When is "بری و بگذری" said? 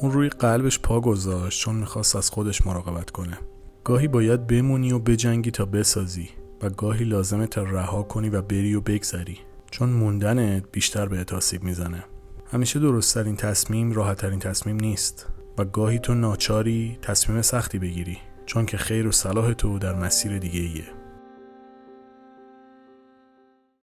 8.42-9.38